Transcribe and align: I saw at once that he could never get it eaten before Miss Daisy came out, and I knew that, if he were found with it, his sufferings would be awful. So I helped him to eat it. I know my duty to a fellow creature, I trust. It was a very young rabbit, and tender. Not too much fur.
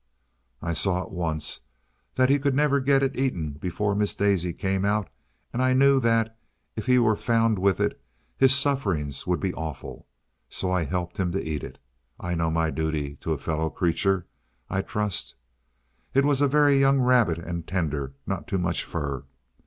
I 0.63 0.73
saw 0.73 1.03
at 1.03 1.11
once 1.11 1.59
that 2.15 2.31
he 2.31 2.39
could 2.39 2.55
never 2.55 2.79
get 2.79 3.03
it 3.03 3.15
eaten 3.15 3.51
before 3.51 3.93
Miss 3.93 4.15
Daisy 4.15 4.51
came 4.51 4.83
out, 4.83 5.11
and 5.53 5.61
I 5.61 5.73
knew 5.73 5.99
that, 5.99 6.35
if 6.75 6.87
he 6.87 6.97
were 6.97 7.15
found 7.15 7.59
with 7.59 7.79
it, 7.79 8.01
his 8.35 8.55
sufferings 8.55 9.27
would 9.27 9.39
be 9.39 9.53
awful. 9.53 10.07
So 10.49 10.71
I 10.71 10.85
helped 10.85 11.17
him 11.17 11.31
to 11.33 11.43
eat 11.47 11.63
it. 11.63 11.77
I 12.19 12.33
know 12.33 12.49
my 12.49 12.71
duty 12.71 13.17
to 13.17 13.33
a 13.33 13.37
fellow 13.37 13.69
creature, 13.69 14.25
I 14.71 14.81
trust. 14.81 15.35
It 16.15 16.25
was 16.25 16.41
a 16.41 16.47
very 16.47 16.79
young 16.79 16.99
rabbit, 16.99 17.37
and 17.37 17.67
tender. 17.67 18.15
Not 18.25 18.47
too 18.47 18.57
much 18.57 18.83
fur. 18.83 19.25